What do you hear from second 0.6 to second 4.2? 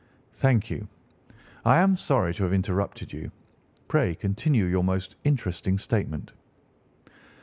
you. I am sorry to have interrupted you. Pray